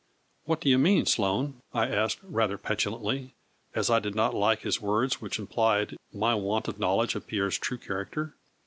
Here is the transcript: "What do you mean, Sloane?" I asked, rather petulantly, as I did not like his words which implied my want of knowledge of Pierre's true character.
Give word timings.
"What 0.45 0.61
do 0.61 0.67
you 0.67 0.79
mean, 0.79 1.05
Sloane?" 1.05 1.61
I 1.75 1.87
asked, 1.87 2.21
rather 2.23 2.57
petulantly, 2.57 3.35
as 3.75 3.91
I 3.91 3.99
did 3.99 4.15
not 4.15 4.33
like 4.33 4.61
his 4.61 4.81
words 4.81 5.21
which 5.21 5.37
implied 5.37 5.95
my 6.11 6.33
want 6.33 6.67
of 6.67 6.79
knowledge 6.79 7.13
of 7.13 7.27
Pierre's 7.27 7.59
true 7.59 7.77
character. 7.77 8.33